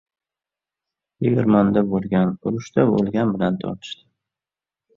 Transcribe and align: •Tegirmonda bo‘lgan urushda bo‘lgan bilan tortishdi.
•Tegirmonda 1.23 1.83
bo‘lgan 1.93 2.33
urushda 2.51 2.89
bo‘lgan 2.95 3.37
bilan 3.37 3.63
tortishdi. 3.63 4.05